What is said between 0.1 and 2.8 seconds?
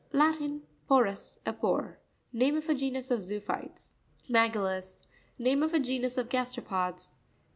Latin, porus,a pore. Name of a